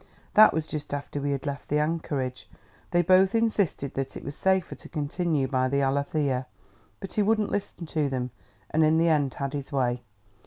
[0.33, 2.49] That was just after we had left the anchorage.
[2.89, 6.47] They both insisted that it was safer to continue by the Alethea,
[6.99, 8.31] but he wouldn't listen to them,
[8.71, 10.01] and in the end had his way.